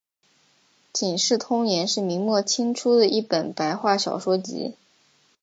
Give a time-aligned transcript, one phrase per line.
[0.91, 4.73] 警世通言是明末清初的一本白话小说集。